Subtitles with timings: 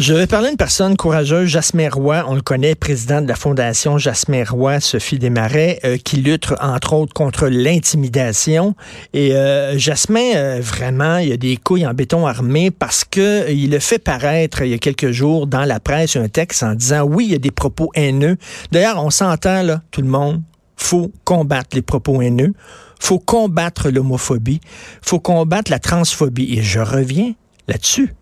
[0.00, 2.24] Je vais parler d'une personne courageuse, Jasmin Roy.
[2.28, 6.92] On le connaît, président de la Fondation Jasmin Roy, Sophie Desmarais, euh, qui lutte entre
[6.92, 8.76] autres contre l'intimidation.
[9.12, 13.74] Et euh, Jasmin, euh, vraiment, il a des couilles en béton armé parce que il
[13.74, 17.02] a fait paraître il y a quelques jours dans la presse un texte en disant
[17.02, 18.36] oui, il y a des propos haineux.
[18.70, 20.42] D'ailleurs, on s'entend là, tout le monde.
[20.76, 22.52] Faut combattre les propos haineux.
[23.00, 24.60] Faut combattre l'homophobie.
[25.02, 26.56] Faut combattre la transphobie.
[26.56, 27.32] Et je reviens
[27.66, 28.14] là-dessus.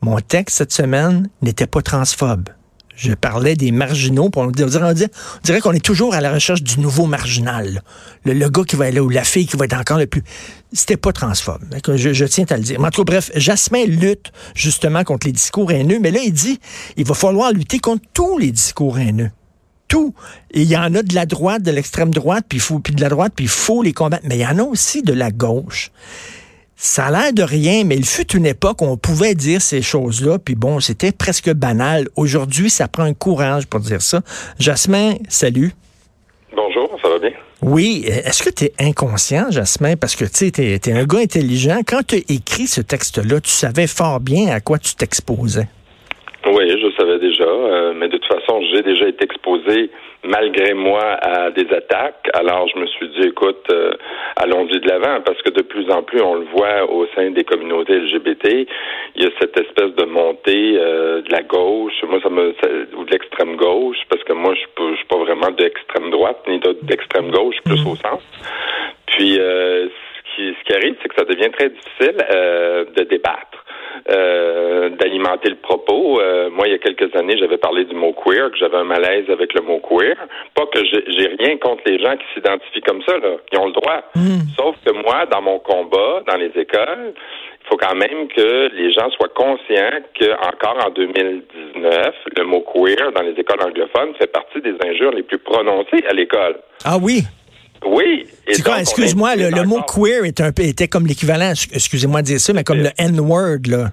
[0.00, 2.48] Mon texte cette semaine n'était pas transphobe.
[2.98, 4.94] Je parlais des marginaux, pour on dirait,
[5.44, 7.82] dirait, qu'on est toujours à la recherche du nouveau marginal.
[8.24, 10.24] Le, gars qui va là ou la fille qui va être encore le plus.
[10.72, 11.62] C'était pas transphobe.
[11.94, 12.80] Je, tiens à le dire.
[12.80, 16.58] Mais en tout bref, Jasmin lutte justement contre les discours haineux, mais là, il dit
[16.96, 19.30] il va falloir lutter contre tous les discours haineux.
[19.86, 20.12] Tout.
[20.52, 23.44] Il y en a de la droite, de l'extrême droite, puis de la droite, puis
[23.44, 24.24] il faut les combattre.
[24.28, 25.92] Mais il y en a aussi de la gauche
[26.80, 29.82] ça a l'air de rien, mais il fut une époque où on pouvait dire ces
[29.82, 32.06] choses-là, puis bon, c'était presque banal.
[32.14, 34.20] Aujourd'hui, ça prend un courage pour dire ça.
[34.60, 35.72] Jasmin, salut.
[36.54, 37.32] Bonjour, ça va bien?
[37.62, 38.04] Oui.
[38.06, 39.96] Est-ce que tu es inconscient, Jasmin?
[39.96, 41.80] Parce que tu sais, tu es, un gars intelligent.
[41.84, 45.66] Quand tu as écrit ce texte-là, tu savais fort bien à quoi tu t'exposais.
[46.46, 46.87] Oui, je
[47.28, 49.90] déjà, euh, mais de toute façon, j'ai déjà été exposé
[50.24, 52.28] malgré moi à des attaques.
[52.34, 53.92] Alors je me suis dit, écoute, euh,
[54.36, 57.44] allons-y de l'avant, parce que de plus en plus, on le voit au sein des
[57.44, 58.66] communautés LGBT,
[59.16, 62.54] il y a cette espèce de montée euh, de la gauche, moi ça me
[62.96, 66.60] ou de l'extrême gauche, parce que moi je suis, suis pas vraiment d'extrême droite ni
[66.82, 67.88] d'extrême gauche, plus mm.
[67.88, 68.24] au centre.
[69.06, 72.16] Puis ce qui, ce qui arrive, c'est que ça devient très difficile
[72.96, 73.57] de débattre.
[74.10, 76.20] Euh, d'alimenter le propos.
[76.20, 78.84] Euh, moi, il y a quelques années, j'avais parlé du mot queer, que j'avais un
[78.84, 80.16] malaise avec le mot queer.
[80.54, 83.36] Pas que j'ai rien contre les gens qui s'identifient comme ça, là.
[83.52, 84.02] Ils ont le droit.
[84.14, 84.48] Hmm.
[84.56, 88.92] Sauf que moi, dans mon combat, dans les écoles, il faut quand même que les
[88.92, 94.32] gens soient conscients que encore en 2019, le mot queer dans les écoles anglophones fait
[94.32, 96.56] partie des injures les plus prononcées à l'école.
[96.84, 97.22] Ah oui?
[97.86, 98.26] Oui.
[98.46, 102.78] excuse-moi, le, mot queer est un était comme l'équivalent, excusez-moi de dire ça, mais comme
[102.78, 103.90] le N-word, là.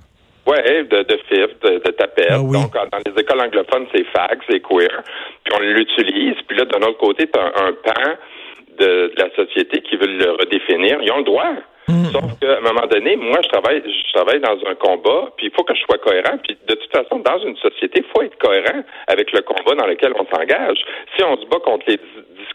[0.47, 2.27] Oui, de, de FIF, de, de tapette.
[2.29, 5.01] Ah Donc, dans les écoles anglophones, c'est fag, c'est queer.
[5.43, 6.35] Puis on l'utilise.
[6.47, 8.13] Puis là, d'un autre côté, tu as un, pan
[8.77, 10.99] de, la société qui veut le redéfinir.
[11.01, 11.51] Ils ont le droit.
[11.87, 12.05] Hmm.
[12.11, 15.51] Sauf qu'à un moment donné, moi, je travaille, je travaille dans un combat, puis il
[15.55, 16.37] faut que je sois cohérent.
[16.43, 19.87] Puis de toute façon, dans une société, il faut être cohérent avec le combat dans
[19.87, 20.79] lequel on s'engage.
[21.15, 21.99] Si on se bat contre les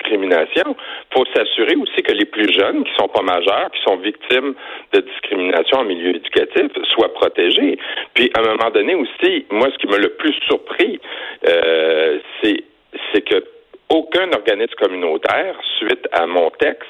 [0.00, 0.76] discrimination.
[0.76, 4.54] Il faut s'assurer aussi que les plus jeunes, qui sont pas majeurs, qui sont victimes
[4.92, 7.78] de discrimination en milieu éducatif, soient protégés.
[8.14, 11.00] Puis, à un moment donné aussi, moi, ce qui m'a le plus surpris,
[11.48, 13.44] euh, c'est que
[13.88, 16.88] aucun organisme communautaire, suite à mon texte,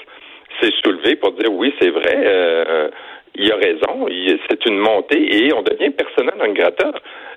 [0.60, 2.16] s'est soulevé pour dire oui, c'est vrai.
[2.16, 2.88] Euh,
[3.36, 4.06] il a raison,
[4.48, 6.92] c'est une montée et on devient personnel non grata.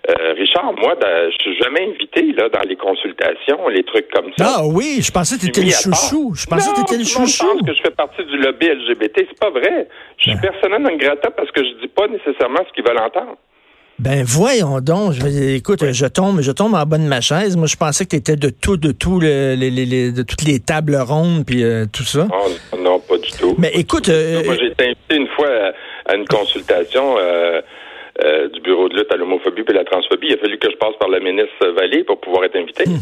[0.10, 4.56] Euh, Richard, moi, je suis jamais invité là dans les consultations, les trucs comme ça.
[4.58, 6.34] Ah oui, je pensais que tu étais le chouchou.
[6.36, 7.28] Je pensais que tu étais le chouchou.
[7.28, 9.28] Je pense que je fais partie du lobby LGBT.
[9.30, 9.88] C'est pas vrai.
[10.18, 10.52] Je suis ben.
[10.52, 13.38] personnel non grata parce que je dis pas nécessairement ce qu'ils veulent entendre.
[14.00, 15.14] Ben voyons donc.
[15.14, 17.56] Je, écoute, je tombe, je tombe en bas de ma chaise.
[17.56, 20.60] Moi, je pensais que tu étais de tout, de tout, les, les, de toutes les
[20.60, 22.28] tables rondes puis euh, tout ça.
[22.30, 23.56] Oh, non, pas du tout.
[23.58, 25.50] Mais écoute, euh, moi j'ai été invité une fois
[26.06, 27.18] à, une consultation.
[28.24, 30.28] Euh, du bureau de lutte à l'homophobie et la transphobie.
[30.28, 32.84] Il a fallu que je passe par la ministre Vallée pour pouvoir être invité.
[32.86, 33.00] Hmm.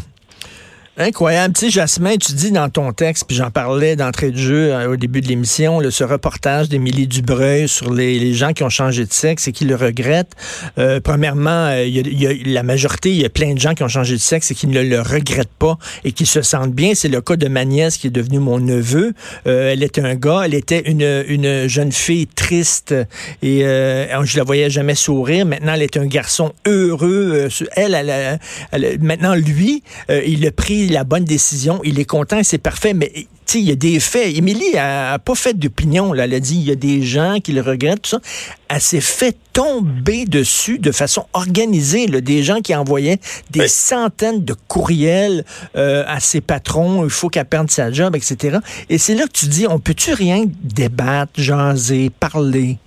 [0.98, 1.54] Incroyable.
[1.54, 4.92] Tu sais, Jasmin, tu dis dans ton texte, puis j'en parlais d'entrée de jeu euh,
[4.92, 9.12] au début de l'émission, ce reportage d'Émilie Dubreuil sur les, gens qui ont changé de
[9.12, 10.32] sexe et qui le regrettent.
[10.76, 13.82] Euh, premièrement, euh, il y, a, la majorité, il y a plein de gens qui
[13.82, 16.92] ont changé de sexe et qui ne le regrettent pas et qui se sentent bien.
[16.94, 19.14] C'est le cas de ma nièce qui est devenue mon neveu.
[19.46, 22.94] elle était un gars, elle était une, une jeune fille triste
[23.42, 25.46] et je la voyais jamais sourire.
[25.46, 27.48] Maintenant, elle est un garçon heureux.
[27.76, 28.38] Elle, elle,
[28.72, 33.26] elle maintenant, lui, il a pris la bonne décision, il est content, c'est parfait, mais
[33.54, 34.36] il y a des faits.
[34.36, 36.24] Émilie a, pas fait d'opinion, là.
[36.24, 38.20] Elle a dit, il y a des gens qui le regrettent, tout ça.
[38.68, 43.18] Elle s'est fait tomber dessus de façon organisée, là, des gens qui envoyaient
[43.50, 45.44] des centaines de courriels
[45.76, 48.58] euh, à ses patrons, il faut qu'elle perde sa job, etc.
[48.88, 52.78] Et c'est là que tu dis, on peut-tu rien débattre, jaser, parler?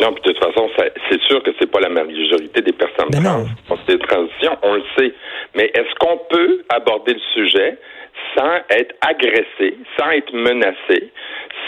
[0.00, 0.68] Non, puis de toute façon,
[1.08, 3.76] c'est sûr que c'est pas la majorité des personnes ben trans.
[3.86, 5.12] C'est des transitions, on le sait.
[5.54, 7.78] Mais est-ce qu'on peut aborder le sujet
[8.36, 11.12] sans être agressé, sans être menacé,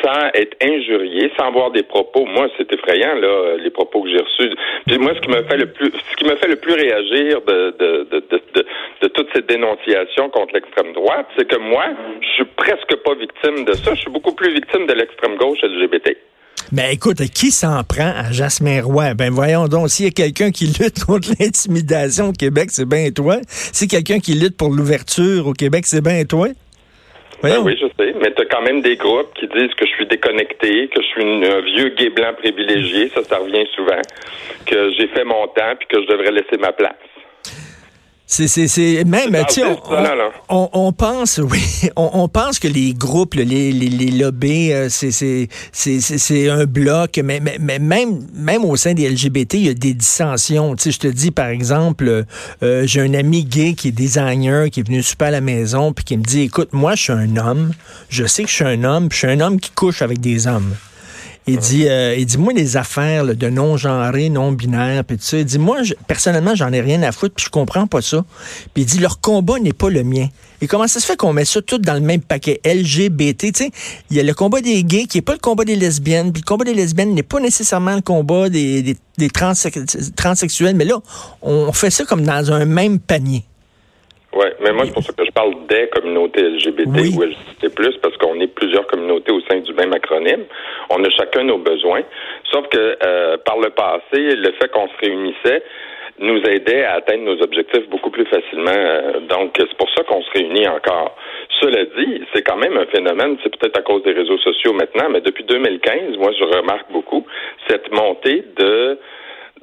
[0.03, 2.25] sans être injurié, sans avoir des propos?
[2.27, 4.57] Moi, c'est effrayant là, les propos que j'ai reçus.
[4.87, 7.41] Puis moi, ce qui me fait le plus, ce qui me fait le plus réagir
[7.43, 8.67] de de, de, de,
[9.03, 11.85] de toute cette dénonciation contre l'extrême droite, c'est que moi,
[12.21, 13.95] je suis presque pas victime de ça.
[13.95, 16.17] Je suis beaucoup plus victime de l'extrême gauche LGBT.
[16.73, 19.15] Mais écoute, qui s'en prend à Jasmin Roy?
[19.15, 23.11] Ben voyons donc, s'il y a quelqu'un qui lutte contre l'intimidation au Québec, c'est bien
[23.11, 23.37] toi.
[23.49, 26.49] Si quelqu'un qui lutte pour l'ouverture au Québec, c'est bien toi.
[27.43, 29.93] Ben oui, je sais, mais tu as quand même des groupes qui disent que je
[29.93, 34.01] suis déconnecté, que je suis un vieux gay blanc privilégié, ça, ça revient souvent,
[34.65, 36.95] que j'ai fait mon temps puis que je devrais laisser ma place.
[38.29, 39.61] C'est, c'est, c'est même, tu
[40.49, 41.63] on, on, pense, oui,
[41.95, 46.65] on, pense que les groupes, les, les, les lobbies, euh, c'est, c'est, c'est, c'est un
[46.65, 50.75] bloc, mais, mais, mais, même, même au sein des LGBT, il y a des dissensions.
[50.75, 52.25] Tu sais, je te dis, par exemple,
[52.65, 55.93] euh, j'ai un ami gay qui est designer, qui est venu super à la maison,
[55.93, 57.71] puis qui me dit, écoute, moi, je suis un homme,
[58.09, 60.19] je sais que je suis un homme, puis je suis un homme qui couche avec
[60.19, 60.75] des hommes.
[61.49, 65.45] Il dit, euh, il dit, moi, les affaires de non-genrés, non-binaires, puis tout ça, il
[65.45, 65.79] dit, moi,
[66.09, 68.25] personnellement, j'en ai rien à foutre, puis je comprends pas ça.
[68.75, 70.27] Puis il dit, leur combat n'est pas le mien.
[70.61, 72.61] Et comment ça se fait qu'on met ça tout dans le même paquet?
[72.65, 73.39] LGBT?
[73.39, 73.71] Tu sais,
[74.11, 76.43] il y a le combat des gays qui est pas le combat des lesbiennes, puis
[76.45, 81.01] le combat des lesbiennes n'est pas nécessairement le combat des, des, des transsexuels, mais là,
[81.43, 83.45] on fait ça comme dans un même panier.
[84.37, 87.71] Oui, mais moi, c'est pour ça que je parle des communautés LGBT ou LGBT+,
[88.03, 90.45] parce qu'on est plusieurs communautés au sein du même acronyme.
[90.91, 92.03] On a chacun nos besoins.
[92.53, 95.63] Sauf que euh, par le passé, le fait qu'on se réunissait
[96.19, 98.77] nous aidait à atteindre nos objectifs beaucoup plus facilement.
[98.77, 101.17] Euh, donc, c'est pour ça qu'on se réunit encore.
[101.59, 105.09] Cela dit, c'est quand même un phénomène, c'est peut-être à cause des réseaux sociaux maintenant,
[105.09, 107.27] mais depuis 2015, moi, je remarque beaucoup
[107.69, 108.99] cette montée de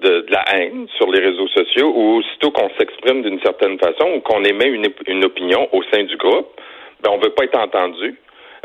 [0.01, 4.21] de, la haine sur les réseaux sociaux ou aussitôt qu'on s'exprime d'une certaine façon ou
[4.21, 6.47] qu'on émet une, une, opinion au sein du groupe,
[7.01, 8.15] ben on veut pas être entendu.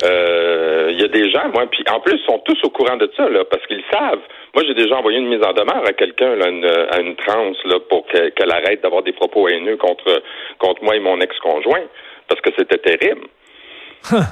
[0.05, 2.97] Euh, il y a des gens, moi, puis en plus, ils sont tous au courant
[2.97, 4.21] de ça, là, parce qu'ils savent.
[4.55, 8.07] Moi, j'ai déjà envoyé une mise en demeure à quelqu'un, à une trans, là, pour
[8.07, 10.23] qu'elle arrête d'avoir des propos haineux contre,
[10.59, 11.83] contre moi et mon ex-conjoint,
[12.29, 13.27] parce que c'était terrible.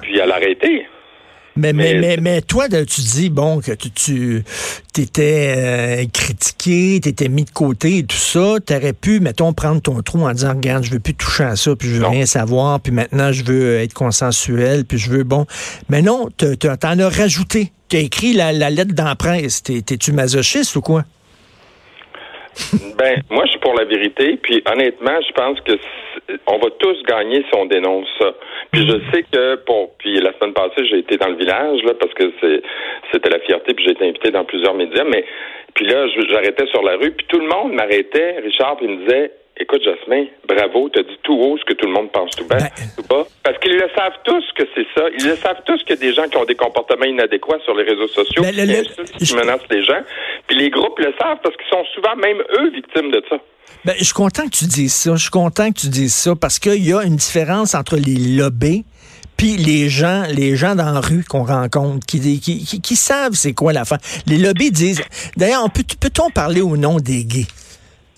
[0.03, 0.87] Puis elle a arrêté.
[1.57, 4.45] Mais, mais, mais, mais, toi, tu dis, bon, que tu,
[4.93, 8.57] tu étais euh, critiqué, tu étais mis de côté et tout ça.
[8.65, 11.57] Tu aurais pu, mettons, prendre ton trou en disant, regarde, je veux plus toucher à
[11.57, 15.25] ça, puis je veux rien savoir, puis maintenant, je veux être consensuel, puis je veux,
[15.25, 15.47] bon.
[15.89, 17.73] Mais non, t'en as rajouté.
[17.89, 19.39] Tu as écrit la, la lettre d'emprunt.
[19.65, 21.05] T'es-tu masochiste ou quoi?
[22.99, 24.39] Ben, moi, je suis pour la vérité.
[24.43, 25.73] Puis, honnêtement, je pense que
[26.47, 28.35] on va tous gagner si on dénonce ça.
[28.73, 29.97] Puis, je sais que pour.
[29.99, 32.33] Puis, la semaine passée, j'ai été dans le village là parce que
[33.13, 33.75] c'était la fierté.
[33.75, 35.05] Puis, j'ai été invité dans plusieurs médias.
[35.05, 35.25] Mais
[35.77, 37.13] puis là, j'arrêtais sur la rue.
[37.13, 41.17] Puis tout le monde m'arrêtait, Richard, puis il me disait Écoute, Jasmin, bravo, t'as dit
[41.23, 43.25] tout haut ce que tout le monde pense tout bas, ben, tout bas.
[43.43, 45.07] Parce qu'ils le savent tous que c'est ça.
[45.19, 47.75] Ils le savent tous qu'il y a des gens qui ont des comportements inadéquats sur
[47.75, 48.53] les réseaux sociaux, ben,
[49.19, 50.01] qui menacent les gens.
[50.47, 53.37] Puis les groupes le savent parce qu'ils sont souvent même eux victimes de ça.
[53.87, 55.17] Ben, je suis content que tu dises ça.
[55.17, 58.37] Je suis content que tu dises ça parce qu'il y a une différence entre les
[58.37, 58.85] lobbies
[59.37, 63.53] puis les gens, les gens dans la rue qu'on rencontre, qui, qui, qui, savent c'est
[63.53, 63.99] quoi la fin.
[64.27, 65.03] Les lobbies disent.
[65.37, 67.47] D'ailleurs, peut-on parler au nom des gays?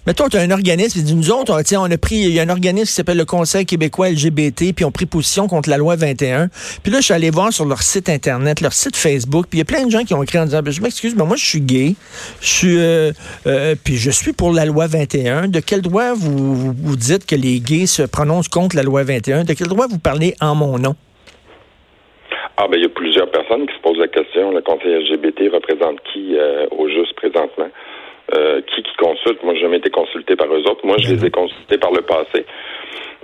[0.08, 2.42] Mettons, tu as un organisme, dit, nous autres, on, on a pris, il y a
[2.42, 5.96] un organisme qui s'appelle le Conseil québécois LGBT, puis on pris position contre la loi
[5.96, 6.48] 21.
[6.82, 9.60] Puis là, je suis allé voir sur leur site Internet, leur site Facebook, puis il
[9.60, 11.36] y a plein de gens qui ont écrit en disant, ben, je m'excuse, mais moi,
[11.36, 11.94] je suis gay,
[12.40, 13.12] je suis, euh,
[13.46, 15.48] euh, puis je suis pour la loi 21.
[15.48, 19.44] De quel droit vous, vous dites que les gays se prononcent contre la loi 21?
[19.44, 20.94] De quel droit vous parlez en mon nom?
[22.56, 24.52] Ah ben il y a plusieurs personnes qui se posent la question.
[24.52, 27.68] Le Conseil LGBT représente qui euh, au juste présentement?
[28.34, 29.42] Euh, qui qui consulte?
[29.42, 30.84] Moi, j'ai jamais été consulté par eux autres.
[30.84, 32.44] Moi, je les ai consultés par le passé.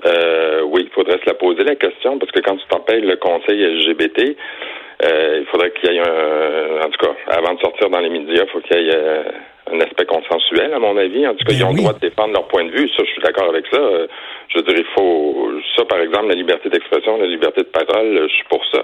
[0.06, 3.16] Euh, oui, il faudrait se la poser la question parce que quand tu t'appelles le
[3.16, 4.37] conseil LGBT,
[5.04, 8.08] euh, il faudrait qu'il y ait un, en tout cas, avant de sortir dans les
[8.08, 9.23] médias, il faut qu'il y ait
[9.73, 11.26] un aspect consensuel, à mon avis.
[11.26, 12.88] En tout cas, ben ils ont le droit de défendre leur point de vue.
[12.96, 13.80] Ça, je suis d'accord avec ça.
[14.49, 18.34] Je dire, il faut ça, par exemple, la liberté d'expression, la liberté de parole, je
[18.34, 18.82] suis pour ça.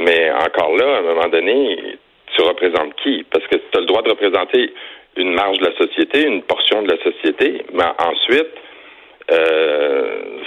[0.00, 1.98] Mais encore là, à un moment donné,
[2.34, 3.24] tu représentes qui?
[3.30, 4.72] Parce que tu as le droit de représenter
[5.16, 8.48] une marge de la société, une portion de la société, mais ensuite,
[9.30, 10.40] euh,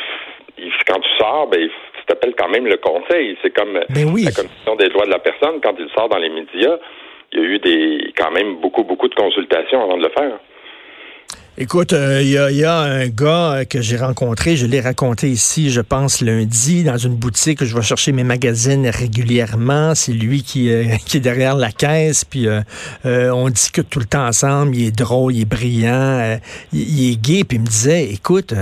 [0.87, 3.37] quand tu sors, ben, tu t'appelles quand même le conseil.
[3.41, 5.59] C'est comme ben la commission des droits de la personne.
[5.61, 6.77] Quand il sort dans les médias,
[7.31, 10.39] il y a eu des quand même beaucoup, beaucoup de consultations avant de le faire.
[11.61, 11.97] Écoute, il
[12.37, 16.21] euh, y, a, un gars euh, que j'ai rencontré, je l'ai raconté ici, je pense,
[16.21, 17.65] lundi, dans une boutique.
[17.65, 19.93] Je vais chercher mes magazines régulièrement.
[19.93, 22.47] C'est lui qui, euh, qui est derrière la caisse, puis
[23.03, 24.73] on discute tout le temps ensemble.
[24.73, 26.39] Il est drôle, il est brillant,
[26.71, 28.53] il, est gay, puis il me disait, écoute,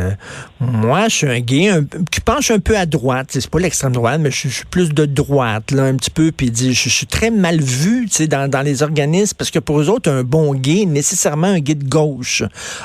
[0.59, 1.69] moi, je suis un gay
[2.09, 3.27] qui penche un peu à droite.
[3.29, 6.31] C'est pas l'extrême droite, mais je, suis plus de droite, là, un petit peu.
[6.31, 9.79] Puis il dit, je, suis très mal vu, dans, dans les organismes, parce que pour
[9.79, 12.41] eux autres, un bon gay, nécessairement un gay de gauche.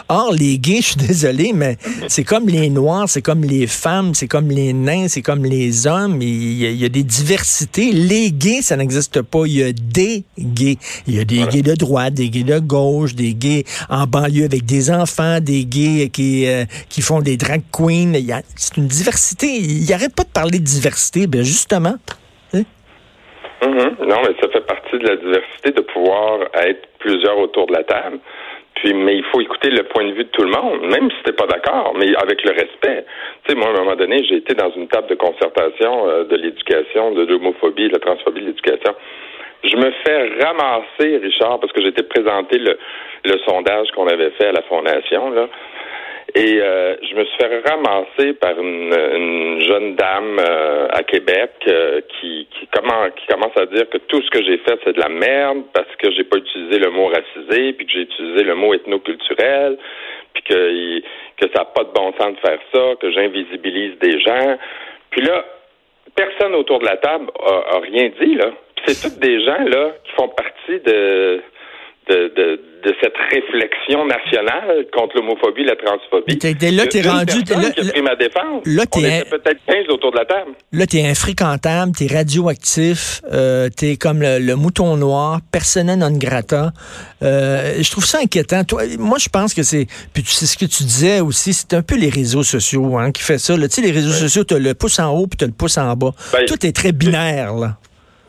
[0.09, 1.76] Or, les gays, je suis désolé, mais
[2.09, 5.87] c'est comme les noirs, c'est comme les femmes, c'est comme les nains, c'est comme les
[5.87, 6.21] hommes.
[6.21, 7.92] Il y, a, des diversités.
[7.92, 9.44] Les gays, ça n'existe pas.
[9.47, 10.76] Il y a des gays.
[11.06, 14.44] Il y a des gays de droite, des gays de gauche, des gays en banlieue
[14.44, 18.12] avec des enfants, des gays qui, euh, qui font des drag queens.
[18.56, 19.47] C'est une diversité.
[19.47, 21.26] Il n'arrête pas de parler de diversité.
[21.26, 21.97] Ben justement.
[22.54, 22.62] Hein?
[23.62, 24.06] Mm-hmm.
[24.06, 27.85] Non, mais ça fait partie de la diversité de pouvoir être plusieurs autour de la
[27.85, 28.18] table.
[28.74, 31.22] Puis, mais il faut écouter le point de vue de tout le monde, même si
[31.24, 33.04] t'es pas d'accord, mais avec le respect.
[33.44, 36.24] Tu sais, moi, à un moment donné, j'ai été dans une table de concertation euh,
[36.24, 38.94] de l'éducation, de l'homophobie, de la transphobie de l'éducation.
[39.64, 42.76] Je me fais ramasser, Richard, parce que j'étais présenté le,
[43.24, 45.48] le sondage qu'on avait fait à la fondation, là.
[46.34, 52.00] Et euh, je me suis fait ramasser par une, jeune dame euh, à Québec euh,
[52.08, 55.00] qui, qui, commence, qui commence à dire que tout ce que j'ai fait, c'est de
[55.00, 58.54] la merde parce que j'ai pas utilisé le mot racisé, puis que j'ai utilisé le
[58.54, 59.76] mot ethnoculturel,
[60.32, 61.00] puis que,
[61.36, 64.56] que ça n'a pas de bon sens de faire ça, que j'invisibilise des gens.
[65.10, 65.44] Puis là,
[66.16, 68.52] personne autour de la table a, a rien dit, là.
[68.86, 71.40] C'est toutes des gens, là, qui font partie de
[72.09, 76.38] de, de, de, cette réflexion nationale contre l'homophobie, la transphobie.
[76.76, 77.38] là, t'es rendu.
[77.38, 78.62] Là, qui a pris ma défense.
[78.66, 80.50] Là, t'es peut-être 15 autour de la table.
[80.73, 86.73] Là, t'es infréquentable, t'es radioactif, euh, t'es comme le, mouton noir, persona non grata.
[87.23, 88.64] Euh, je trouve ça inquiétant.
[88.64, 89.87] Toi, moi, je pense que c'est.
[90.12, 93.12] Puis tu sais ce que tu disais aussi, c'est un peu les réseaux sociaux hein,
[93.12, 93.54] qui fait ça.
[93.56, 95.94] Tu sais, les réseaux sociaux, t'as le pouce en haut puis t'as le pouce en
[95.94, 96.11] bas.
[96.32, 97.76] Ben, Tout est très binaire, là.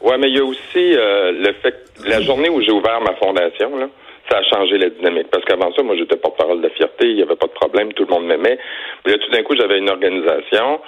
[0.03, 3.01] Ouais, mais il y a aussi euh, le fait que la journée où j'ai ouvert
[3.01, 3.87] ma fondation, là,
[4.29, 5.27] ça a changé la dynamique.
[5.31, 8.05] Parce qu'avant ça, moi, j'étais porte-parole de fierté, il n'y avait pas de problème, tout
[8.05, 8.57] le monde m'aimait.
[9.05, 10.79] Mais là, tout d'un coup, j'avais une organisation,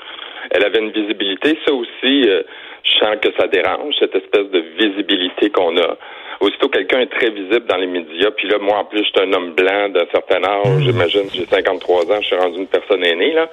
[0.51, 1.57] elle avait une visibilité.
[1.65, 2.43] Ça aussi, euh,
[2.83, 5.97] je sens que ça dérange, cette espèce de visibilité qu'on a.
[6.41, 9.21] Aussitôt, quelqu'un est très visible dans les médias, puis là, moi, en plus, je suis
[9.21, 10.81] un homme blanc d'un certain âge, mmh.
[10.81, 13.49] j'imagine, j'ai 53 ans, je suis rendu une personne aînée, là.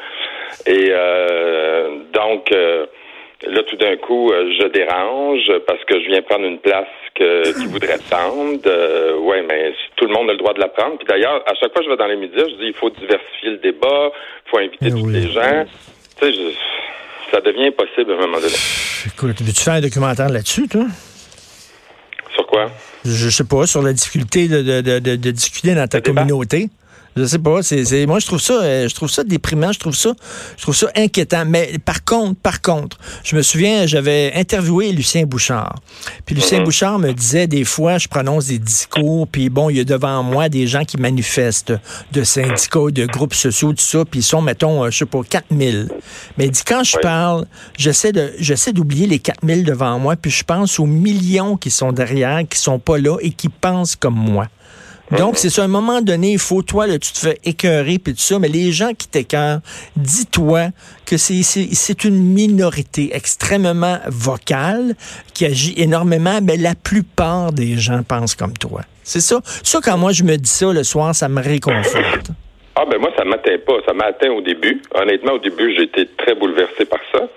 [0.67, 2.53] Et euh, donc...
[2.53, 2.87] Euh,
[3.47, 7.53] Là, tout d'un coup, euh, je dérange parce que je viens prendre une place que
[7.61, 8.61] qui voudrait prendre.
[8.67, 10.97] Euh, ouais, mais tout le monde a le droit de la prendre.
[10.99, 12.91] Puis d'ailleurs, à chaque fois que je vais dans les médias, je dis il faut
[12.91, 14.13] diversifier le débat,
[14.47, 15.65] il faut inviter eh tous les gens.
[16.21, 16.39] Tu sais,
[17.33, 18.55] ça devient impossible à un moment donné.
[19.07, 20.85] Écoute, veux-tu faire un documentaire là-dessus, toi?
[22.35, 22.71] Sur quoi?
[23.05, 26.69] Je sais pas, sur la difficulté de, de, de, de discuter dans ta communauté.
[27.17, 27.63] Je sais pas.
[27.63, 29.73] C'est, moi, je trouve ça, euh, je trouve ça déprimant.
[29.73, 30.13] Je trouve ça,
[30.57, 31.45] je trouve ça inquiétant.
[31.47, 35.77] Mais par contre, par contre, je me souviens, j'avais interviewé Lucien Bouchard.
[36.25, 36.65] Puis Lucien mm-hmm.
[36.65, 40.23] Bouchard me disait des fois, je prononce des discours, puis bon, il y a devant
[40.23, 41.75] moi des gens qui manifestent
[42.13, 45.21] de syndicats, de groupes sociaux, tout ça, puis ils sont, mettons, euh, je sais pas,
[45.29, 45.89] 4000.
[46.39, 50.31] Mais il dit, quand je parle, j'essaie de, j'essaie d'oublier les 4000 devant moi, puis
[50.31, 54.17] je pense aux millions qui sont derrière, qui sont pas là et qui pensent comme
[54.17, 54.49] moi.
[55.19, 58.15] Donc, c'est à un moment donné, il faut, toi, là, tu te fais écœurer, puis
[58.15, 59.61] tout ça, mais les gens qui t'écœurent,
[59.97, 60.69] dis-toi
[61.07, 64.95] que c'est une minorité extrêmement vocale
[65.35, 68.83] qui agit énormément, mais la plupart des gens pensent comme toi.
[69.03, 69.41] C'est ça.
[69.45, 72.31] Ça, quand moi, je me dis ça le soir, ça me réconforte.
[72.75, 73.75] Ah, ben moi, ça m'atteint pas.
[73.87, 74.81] Ça m'a atteint au début.
[74.95, 77.29] Honnêtement, au début, j'ai été très bouleversé par ça.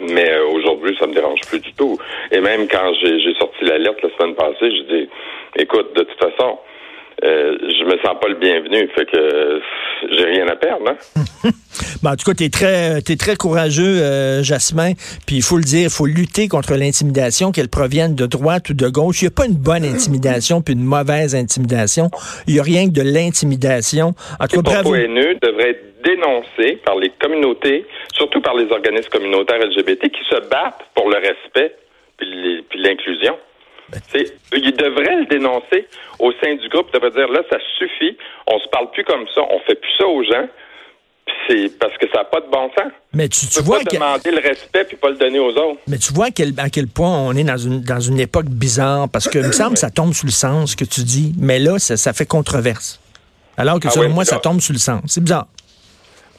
[0.00, 1.98] Mais euh, aujourd'hui, ça me dérange plus du tout.
[2.30, 5.08] Et même quand j'ai sorti l'alerte la semaine passée, je dis,
[5.58, 6.58] écoute, de toute façon,
[7.24, 8.88] euh, je me sens pas le bienvenu.
[8.94, 9.60] Fait que
[10.10, 10.90] j'ai rien à perdre.
[10.90, 11.22] Hein?
[12.02, 14.92] ben, en tout cas, tu es très, es très courageux, euh, Jasmin.
[15.26, 18.74] Puis il faut le dire, il faut lutter contre l'intimidation, qu'elle provienne de droite ou
[18.74, 19.22] de gauche.
[19.22, 22.10] Il n'y a pas une bonne intimidation puis une mauvaise intimidation.
[22.46, 24.12] Il n'y a rien que de l'intimidation.
[24.38, 24.94] En tout cas, bravo.
[24.94, 30.48] haineux devrait être dénoncé par les communautés, surtout par les organismes communautaires LGBT qui se
[30.48, 31.74] battent pour le respect
[32.18, 33.36] puis l'inclusion.
[34.52, 35.86] Il devrait le dénoncer
[36.18, 36.88] au sein du groupe.
[36.92, 38.16] Ça veut dire, là, ça suffit.
[38.46, 39.42] On se parle plus comme ça.
[39.50, 40.48] On fait plus ça aux gens.
[41.48, 42.92] C'est parce que ça n'a pas de bon sens.
[43.12, 45.80] Mais tu, tu vois pas demander le respect puis pas le donner aux autres.
[45.88, 48.46] Mais tu vois à quel, à quel point on est dans une, dans une époque
[48.46, 51.32] bizarre parce que il me semble que ça tombe sous le sens que tu dis,
[51.38, 53.00] mais là ça, ça fait controverse.
[53.56, 55.02] Alors que ah selon moi ça tombe sous le sens.
[55.06, 55.46] C'est bizarre.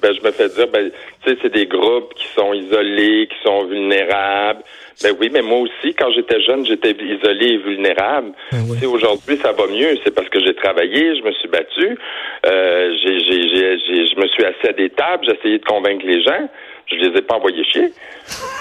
[0.01, 0.91] Ben je me fais dire ben
[1.23, 4.63] tu sais c'est des groupes qui sont isolés, qui sont vulnérables.
[5.03, 8.31] Ben oui, mais moi aussi, quand j'étais jeune, j'étais isolé et vulnérable.
[8.51, 9.95] Ben aujourd'hui, ça va mieux.
[10.03, 11.97] C'est parce que j'ai travaillé, je me suis battu,
[12.45, 16.49] euh, j'ai, je me suis assis à des tables, j'ai essayé de convaincre les gens.
[16.89, 17.91] Je les ai pas envoyés chier.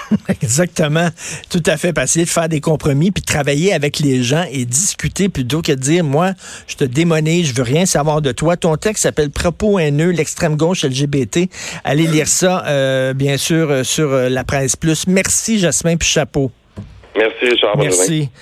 [0.29, 1.07] Exactement.
[1.49, 1.93] Tout à fait.
[1.93, 5.79] Passer de faire des compromis, puis travailler avec les gens et discuter plutôt que de
[5.79, 6.31] dire, moi,
[6.67, 8.57] je te démonise, je veux rien savoir de toi.
[8.57, 11.49] Ton texte s'appelle Propos haineux, l'extrême gauche LGBT.
[11.83, 15.07] Allez lire ça, euh, bien sûr, euh, sur euh, la presse plus.
[15.07, 16.51] Merci, Jasmin, puis chapeau.
[17.15, 17.77] Merci, Richard.
[17.77, 18.29] Merci.